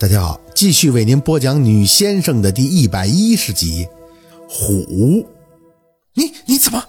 [0.00, 3.88] 大家好，继续为您播讲《女先生》的第一百一十集。
[4.48, 5.26] 虎，
[6.14, 6.80] 你你怎么？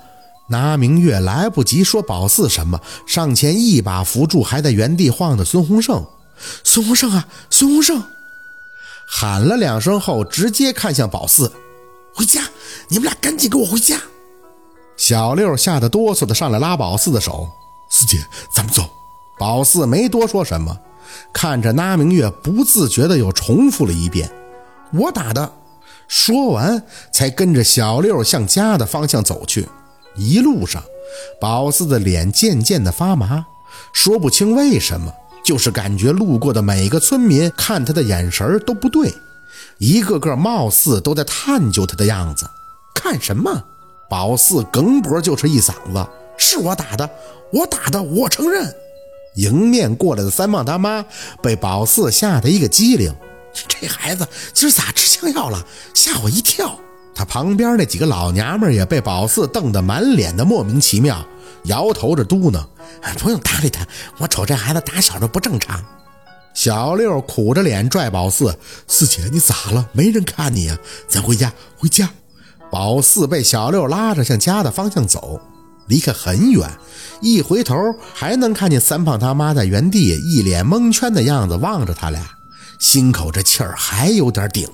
[0.47, 6.05] 拿明月来不及说宝四什么，上前一把扶住还在原地晃的孙洪胜。
[6.63, 7.99] 孙洪胜啊，孙洪胜！
[9.07, 11.51] 喊了两声后，直接看向宝四
[12.13, 12.43] ：“回家！
[12.89, 13.99] 你们俩赶紧给我回家！”
[14.97, 17.49] 小六吓得哆嗦的上来拉宝四的手
[17.89, 18.23] ：“四姐，
[18.53, 18.87] 咱们走。”
[19.39, 20.79] 宝四没多说什么。
[21.33, 24.29] 看着那明月，不自觉的又重复了一遍
[24.93, 25.51] ：“我打的。”
[26.07, 29.67] 说完，才跟着小六向家的方向走去。
[30.15, 30.83] 一路上，
[31.39, 33.45] 宝四的脸渐渐的发麻，
[33.93, 35.13] 说不清为什么，
[35.43, 39.13] 就是感觉路过的每个村民看他的眼神都不对，
[39.77, 42.49] 一个个貌似都在探究他的样子。
[42.95, 43.63] 看什么？
[44.09, 46.05] 宝四梗脖就是一嗓子
[46.35, 47.07] ：“是我打的，
[47.53, 48.73] 我打的，我承认。”
[49.35, 51.05] 迎面过来的三胖他妈
[51.41, 53.13] 被宝四吓得一个机灵，
[53.67, 55.65] 这孩子今儿咋吃枪药了？
[55.93, 56.77] 吓我一跳。
[57.15, 61.25] 他旁边那几个老娘们也被宝四瞪得满脸的莫名其妙，
[61.63, 62.63] 摇头着嘟囔
[63.19, 63.85] ：“不用搭理他，
[64.19, 65.83] 我瞅这孩子打小就不正常。”
[66.53, 68.57] 小六苦着脸拽宝四
[68.87, 69.87] ：“四姐你咋了？
[69.91, 72.09] 没人看你呀，咱回家，回家。”
[72.71, 75.41] 宝四被小六拉着向家的方向走。
[75.89, 76.69] 离开很远，
[77.19, 77.75] 一回头
[78.13, 82.21] 还能看见三胖他妈在原地一脸蒙圈的样子望着他俩，
[82.79, 84.65] 心口这气儿还有点顶。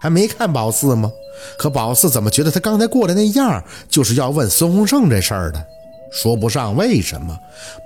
[0.00, 1.10] 还没看宝四吗？
[1.58, 5.64] 可宝四怎么觉得他刚才过来那样就是要问孙洪胜这事儿的？
[6.10, 7.36] 说不上为什么，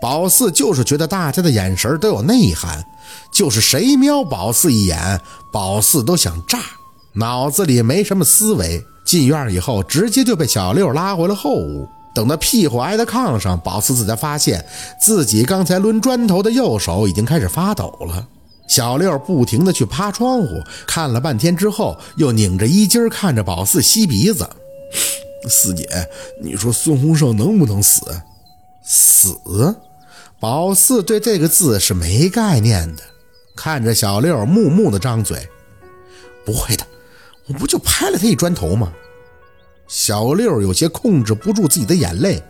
[0.00, 2.84] 宝四就是觉得大家的眼神都有内涵，
[3.32, 5.20] 就是谁瞄宝四一眼，
[5.52, 6.58] 宝四都想炸，
[7.14, 8.84] 脑子里没什么思维。
[9.04, 11.88] 进院以后，直接就被小六拉回了后屋。
[12.14, 14.64] 等他屁股挨在炕上，宝四子才发现
[15.00, 18.28] 自己刚才抡砖头的右手已经开始发抖了。
[18.68, 24.48] 小六不停地去趴窗户，看了半天之后，又拧着衣襟看着宝四吸鼻子。
[25.48, 25.88] 四姐，
[26.40, 28.00] 你说孙洪胜能不能死？
[28.84, 29.36] 死？
[30.38, 33.02] 宝四对这个字是没概念的，
[33.56, 35.48] 看着小六木木的张嘴，
[36.44, 36.86] 不会的，
[37.48, 38.92] 我不就拍了他一砖头吗？
[39.92, 42.42] 小六有些控制不住自己的眼泪，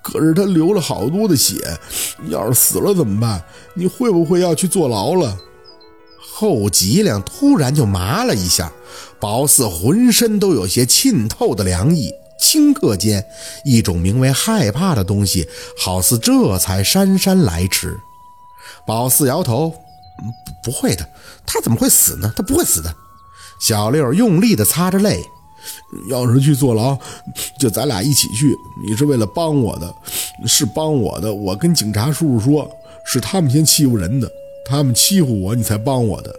[0.00, 1.76] 可是他流了好多的血，
[2.28, 3.42] 要是死了怎么办？
[3.74, 5.36] 你会不会要去坐牢了？
[6.20, 8.72] 后脊梁突然就麻了一下，
[9.18, 13.26] 宝四浑身都有些浸透的凉意，顷刻间，
[13.64, 17.98] 一种名为害怕的东西，好似这才姗姗来迟。
[18.86, 19.70] 宝四摇头，
[20.62, 21.04] 不不会的，
[21.44, 22.32] 他怎么会死呢？
[22.36, 22.94] 他不会死的。
[23.58, 25.20] 小六用力地擦着泪。
[26.08, 26.98] 要是去坐牢，
[27.58, 28.54] 就咱俩一起去。
[28.86, 29.94] 你是为了帮我的，
[30.46, 31.32] 是帮我的。
[31.32, 32.70] 我跟警察叔叔说，
[33.04, 34.30] 是他们先欺负人的，
[34.64, 36.34] 他们欺负我，你才帮我的。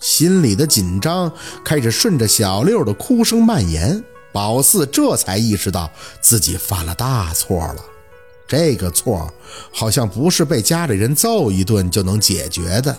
[0.00, 1.32] 心里的紧张
[1.64, 7.84] 开始顺着小六的哭声蔓延，宝四这才意识到自己犯了大错了。
[8.46, 9.30] 这个错
[9.72, 12.96] 好像不是被家里人揍一顿就能解决的。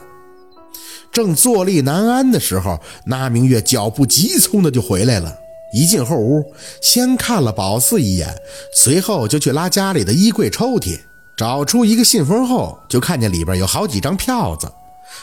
[1.19, 5.37] 正坐立难安的时候，那明月脚步急匆的就回来了。
[5.73, 8.33] 一进后屋，先看了宝四一眼，
[8.73, 10.97] 随后就去拉家里的衣柜抽屉，
[11.35, 14.71] 找出一个信封后，就看见里边有好几张票子。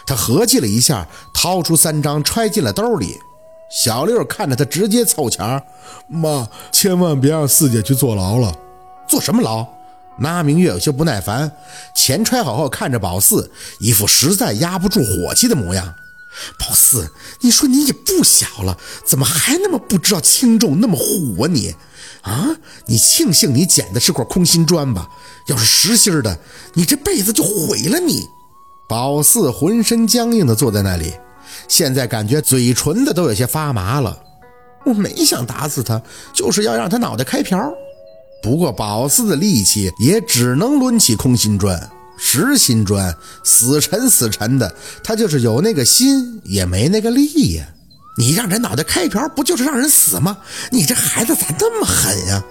[0.07, 3.17] 他合计了一下，掏出三张揣进了兜里。
[3.71, 5.63] 小六看着他，直接凑钱
[6.07, 8.55] 妈，千万别让四姐去坐牢了。
[9.09, 9.67] 坐什么牢？
[10.19, 11.53] 那明月有些不耐烦，
[11.95, 15.95] 钱揣好后看着宝四，一副实在压不住火气的模样。
[16.59, 17.11] 宝四，
[17.41, 21.75] 你说你也不小了，怎么还那么不知道轻重，那么虎啊你？
[22.23, 22.49] 啊，
[22.87, 25.09] 你庆幸你捡的是块空心砖吧？
[25.49, 26.39] 要是实心的，
[26.75, 28.27] 你这辈子就毁了你。
[28.89, 31.15] 宝四浑身僵硬的坐在那里，
[31.69, 34.19] 现在感觉嘴唇的都有些发麻了。
[34.85, 36.01] 我没想打死他，
[36.33, 37.73] 就是要让他脑袋开瓢。
[38.43, 47.67] 不过宝四的力气也只能抡起空心砖，实心砖死沉死沉的，他就是有那个心也没那个力呀。
[48.19, 50.39] 你让人脑袋开瓢，不就是让人死吗？
[50.71, 52.43] 你这孩子咋那么狠呀？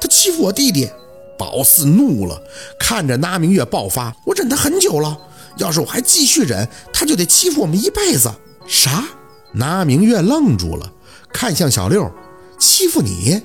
[0.00, 0.90] 他欺负我弟弟！
[1.38, 2.40] 宝四怒了，
[2.78, 5.16] 看着那明月爆发，我忍他很久了，
[5.58, 8.32] 要是我还继续忍，他就得欺负我们一辈子。
[8.66, 9.04] 啥？
[9.52, 10.90] 那明月愣住了，
[11.32, 12.10] 看向小六，
[12.58, 13.40] 欺负你？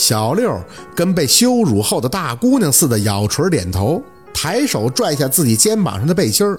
[0.00, 0.58] 小六
[0.96, 4.02] 跟被羞辱后的大姑娘似的，咬唇点头，
[4.32, 6.58] 抬手拽下自己肩膀上的背心儿。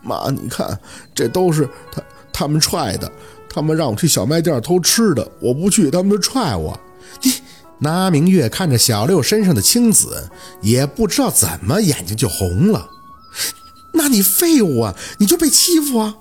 [0.00, 0.78] 妈，你看，
[1.14, 3.12] 这都是他他们踹的。
[3.46, 6.80] 他们让我去小卖店偷吃的，我不去，他们就踹我。
[7.22, 7.30] 你，
[7.78, 10.30] 那明月看着小六身上的青紫，
[10.62, 12.88] 也不知道怎么眼睛就红了。
[13.92, 16.14] 那你废物啊，你就被欺负啊！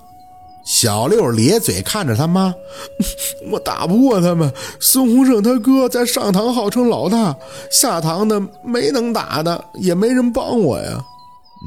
[0.65, 2.53] 小六咧嘴看着他妈，
[3.51, 4.51] 我打不过他们。
[4.79, 7.35] 孙洪胜他哥在上堂号称老大，
[7.71, 11.03] 下堂的没能打的，也没人帮我呀。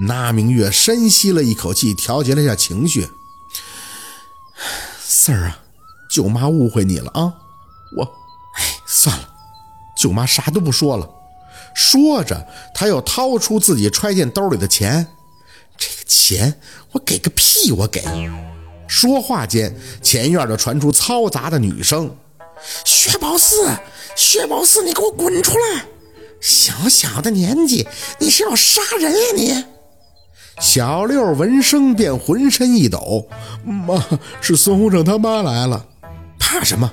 [0.01, 3.09] 那明月深吸了一口气，调节了一下情绪。
[5.01, 5.59] 四儿啊，
[6.11, 7.33] 舅妈误会你了啊！
[7.97, 8.05] 我，
[8.57, 9.29] 哎，算了，
[9.97, 11.09] 舅妈啥都不说了。
[11.75, 15.07] 说着，他又掏出自己揣进兜里的钱。
[15.77, 16.61] 这个钱
[16.93, 17.71] 我给个屁！
[17.71, 18.05] 我给。
[18.89, 22.11] 说话间，前院就传出嘈杂的女声
[22.85, 23.71] ：“薛宝四，
[24.17, 25.85] 薛宝四，你给我滚出来！
[26.41, 27.87] 小小的年纪，
[28.19, 29.65] 你是要杀人呀你！”
[30.61, 33.29] 小六闻声便浑身一抖
[33.63, 34.05] ：“妈，
[34.41, 35.87] 是孙洪胜他妈来了，
[36.41, 36.91] 怕什么？”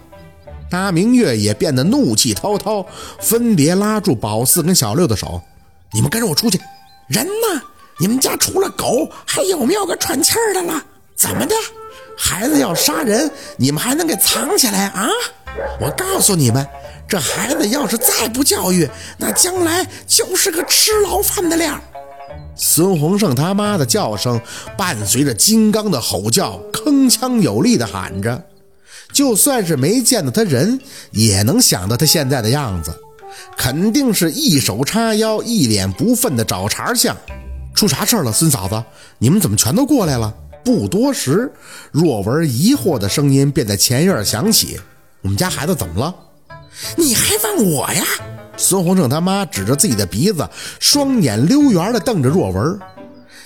[0.70, 2.86] 大明月也变得怒气滔滔，
[3.20, 5.42] 分别拉住宝四跟小六的手
[5.94, 6.60] ：“你们跟着我出去。
[7.08, 7.62] 人呢？
[7.98, 10.84] 你们家除了狗，还有没有个喘气儿的了？
[11.16, 11.56] 怎么的？”
[12.18, 15.10] 孩子要杀人，你们还能给藏起来啊？
[15.82, 16.66] 我告诉你们，
[17.08, 21.78] 这孩子要是再不教育，那将来就是个吃牢饭的料。
[22.56, 24.40] 孙洪胜他妈的叫声
[24.78, 28.42] 伴随着金刚的吼叫，铿锵有力的喊着。
[29.12, 30.80] 就算是没见到他人，
[31.12, 32.98] 也能想到他现在的样子，
[33.58, 37.16] 肯定是一手叉腰、一脸不忿的找茬相。
[37.74, 38.82] 出啥事了，孙嫂子？
[39.18, 40.34] 你们怎么全都过来了？
[40.66, 41.54] 不多时，
[41.92, 44.80] 若文疑惑的声音便在前院响起
[45.22, 46.14] ：“我们家孩子怎么了？
[46.98, 48.04] 你还问我呀？”
[48.58, 52.80] 孙洪胜他妈指着自己的鼻子，双眼溜圆的瞪着若文：“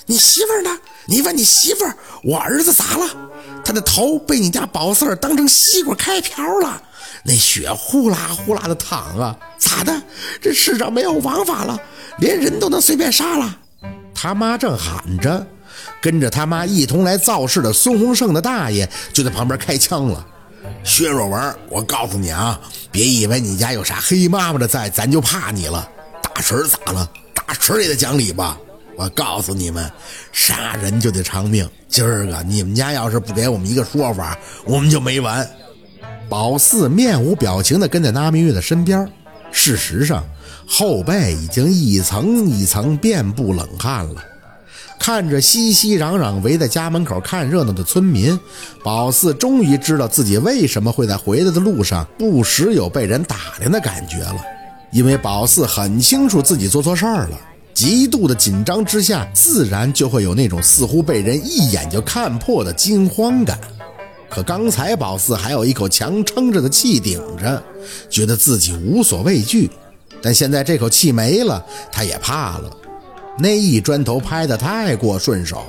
[0.07, 0.79] 你媳妇呢？
[1.07, 1.83] 你问你媳妇，
[2.23, 3.05] 我儿子咋了？
[3.65, 6.81] 他的头被你家宝四儿当成西瓜开瓢了，
[7.25, 9.37] 那血呼啦呼啦的淌啊！
[9.57, 10.01] 咋的？
[10.41, 11.77] 这世上没有王法了，
[12.19, 13.57] 连人都能随便杀了？”
[14.15, 15.45] 他妈正喊着。
[16.01, 20.25] 跟着他妈一同来造势的孙洪胜的大爷就在旁边开枪了。
[20.83, 22.59] 薛若文，我告诉你啊，
[22.91, 25.89] 别以为你家有啥黑妈妈的在，咱就怕你了。
[26.21, 27.09] 大锤咋了？
[27.33, 28.57] 大锤也得讲理吧？
[28.95, 29.89] 我告诉你们，
[30.33, 31.67] 杀人就得偿命。
[31.87, 35.49] 今儿个你们家要是不给我们一个说法，我们就没完。
[36.27, 39.09] 宝四面无表情地跟在那明月的身边，
[39.51, 40.23] 事实上
[40.67, 44.21] 后背已经一层一层遍布冷汗了。
[44.99, 48.37] 看着熙熙攘攘围在家门口看热闹的村民，
[48.83, 54.35] 宝四终于知道自己为什么会在回来的路上不时有被人打量的感觉了。
[54.91, 57.39] 因为宝四很清楚自己做错事儿了，
[57.73, 63.57] 极度的紧张之下，自然就会有那种似乎被人一眼就看破的惊慌感。
[64.29, 67.63] 可刚才宝四还有一口强撑着的气顶着，
[68.09, 69.69] 觉得自己无所畏惧，
[70.21, 72.69] 但现在这口气没了，他也怕了。
[73.39, 75.63] 那一砖头拍得太过顺手，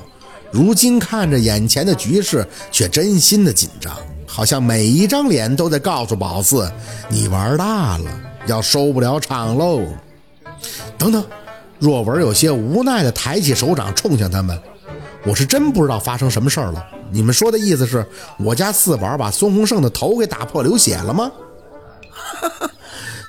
[0.50, 3.96] 如今看着眼前的局势，却真心的紧张，
[4.26, 6.68] 好像每一张脸都在告诉宝四
[7.08, 8.10] ：“你玩大了，
[8.46, 9.82] 要收不了场喽。”
[10.98, 11.24] 等等，
[11.78, 14.60] 若文有些无奈的抬起手掌冲向他们
[15.24, 16.84] ：“我是真不知道发生什么事儿了。
[17.12, 18.04] 你们说的意思是
[18.38, 21.30] 我家四宝把孙洪胜的头给打破流血了吗？”
[22.10, 22.69] 哈哈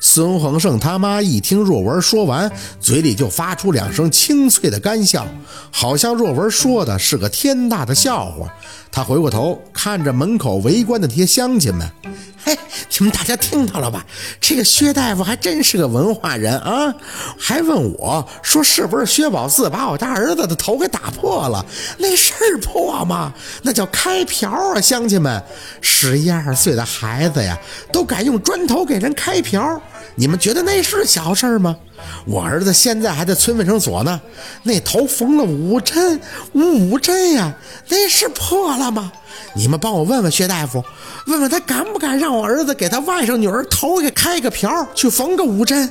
[0.03, 5.27] 孙恒胜他妈一听若文说完，嘴里就发出两声清脆的干笑，
[5.69, 8.51] 好像若文说的是个天大的笑话。
[8.91, 11.87] 他回过头看着门口围观的这些乡亲们。
[12.43, 12.57] 嘿，
[12.97, 14.03] 你们大家听到了吧？
[14.39, 16.91] 这个薛大夫还真是个文化人啊！
[17.37, 21.63] 还问我说是不是薛宝四把我家儿子的头给打破了？
[21.99, 23.31] 那是破吗？
[23.61, 24.81] 那叫开瓢啊！
[24.81, 25.41] 乡亲们，
[25.81, 27.55] 十一二岁的孩子呀，
[27.93, 29.79] 都敢用砖头给人开瓢，
[30.15, 31.75] 你们觉得那是小事儿吗？
[32.25, 34.19] 我儿子现在还在村卫生所呢，
[34.63, 36.19] 那头缝了五针，
[36.53, 37.53] 五针呀，
[37.89, 39.11] 那是破了吗？
[39.53, 40.83] 你们帮我问问薛大夫，
[41.27, 45.89] 问问他敢不敢让我儿子给他外甥女儿头给开个瓢，去缝个五针。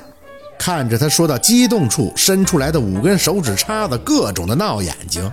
[0.58, 5.30] 看着他说到激动处伸出来的五根手指叉子，各种的闹眼睛，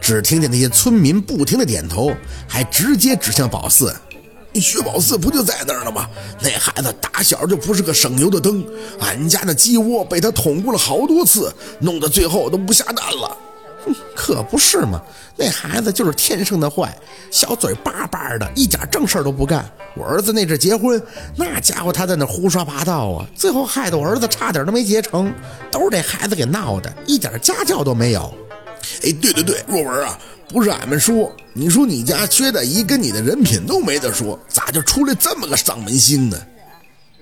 [0.00, 2.12] 只听见那些村民不停的点头，
[2.46, 3.92] 还直接指向宝四。
[4.54, 6.08] 薛宝四不就在那儿了吗？
[6.40, 8.64] 那孩子打小就不是个省油的灯，
[9.00, 13.36] 俺家的鸡窝被他捅过了好多次，弄得最后都不下蛋了。
[13.84, 15.00] 哼，可不是嘛！
[15.36, 16.96] 那孩子就是天生的坏，
[17.30, 19.64] 小嘴巴巴的，一点正事都不干。
[19.94, 21.00] 我儿子那阵结婚，
[21.36, 25.32] 那家伙他在那胡说八道啊，最后害得我儿子差点都没结成，
[25.70, 28.34] 都是这孩子给闹的，一点家教都没有。
[29.04, 30.18] 哎，对对对，若文啊。
[30.48, 36.38] 不是俺们说，你说你家薛大姨跟你的人品都没得说，咋就出来这么个丧门星呢？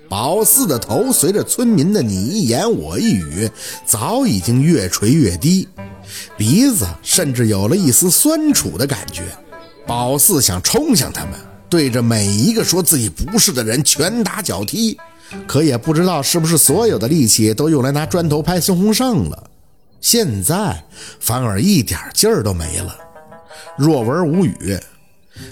[0.09, 3.49] 宝四的头随着村民的你一言我一语，
[3.85, 5.67] 早已经越垂越低，
[6.37, 9.23] 鼻子甚至有了一丝酸楚的感觉。
[9.85, 11.33] 宝四想冲向他们，
[11.69, 14.97] 对着每一个说自己不是的人拳打脚踢，
[15.45, 19.43] 可也不知道是不是所有的力气都用来拿砖头拍孙洪胜了。
[19.99, 20.81] 现在
[21.19, 22.95] 反而一点劲儿都没了。
[23.77, 24.77] 若文无语，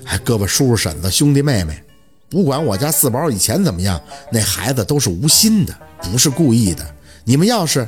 [0.03, 1.79] 还胳膊叔叔婶子兄弟妹妹，
[2.27, 4.01] 不管我家四宝以前怎么样，
[4.31, 6.83] 那孩子都是无心的，不是故意的。
[7.23, 7.87] 你们要是……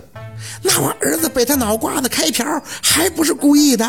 [0.62, 2.46] 那我儿子被他脑瓜子开瓢，
[2.84, 3.88] 还不是故意的？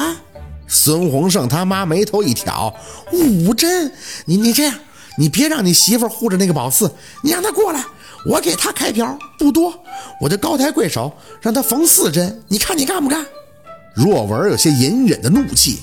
[0.66, 2.74] 孙洪胜他妈眉头一挑
[3.12, 3.92] ：“五针，
[4.24, 4.74] 你你这样，
[5.18, 6.90] 你别让你媳妇护着那个宝四，
[7.22, 7.84] 你让他过来，
[8.26, 9.72] 我给他开瓢，不多，
[10.20, 11.12] 我就高抬贵手，
[11.42, 13.24] 让他缝四针，你看你干不干？”
[13.94, 15.80] 若文有些隐忍的怒气：“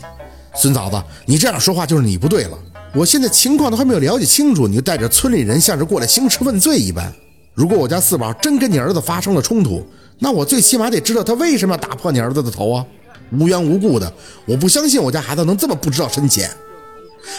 [0.56, 2.58] 孙嫂子，你这样说话就是你不对了。
[2.94, 7.12] 我现在情况都还没有了解清楚，你就带着村里人像是过来兴师问罪一般。
[7.54, 9.86] 如果我家四宝真跟你儿子发生了冲突，
[10.20, 12.86] 那我最起码得知道他为什么要打破你儿子的头啊！
[13.32, 14.12] 无缘无故的，
[14.46, 16.50] 我不相信我家孩子能这么不知道深浅。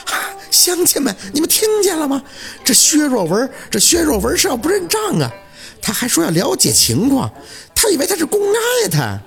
[0.05, 0.19] 哈，
[0.51, 2.23] 乡亲们，你们听见了吗？
[2.65, 5.33] 这薛若文，这薛若文是要不认账啊！
[5.81, 7.31] 他还说要了解情况，
[7.75, 9.21] 他以为他是公安呀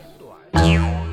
[0.54, 1.09] 他。